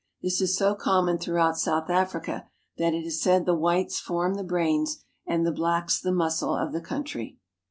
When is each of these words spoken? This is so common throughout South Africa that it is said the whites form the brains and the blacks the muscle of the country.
This 0.23 0.41
is 0.41 0.57
so 0.57 0.73
common 0.73 1.19
throughout 1.19 1.59
South 1.59 1.87
Africa 1.91 2.49
that 2.79 2.95
it 2.95 3.05
is 3.05 3.21
said 3.21 3.45
the 3.45 3.53
whites 3.53 3.99
form 3.99 4.33
the 4.33 4.43
brains 4.43 5.05
and 5.27 5.45
the 5.45 5.51
blacks 5.51 6.01
the 6.01 6.11
muscle 6.11 6.55
of 6.55 6.73
the 6.73 6.81
country. 6.81 7.37